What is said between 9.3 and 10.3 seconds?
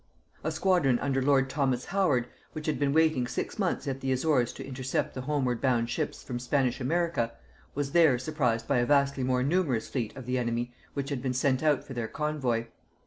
numerous fleet of